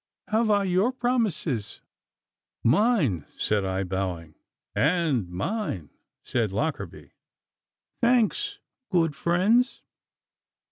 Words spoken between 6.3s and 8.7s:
Lockarby. 'Thanks,